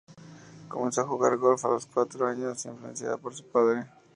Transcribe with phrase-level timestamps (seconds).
[0.67, 3.85] Comenzó a jugar al golf a los cuatro años influenciada por su padre.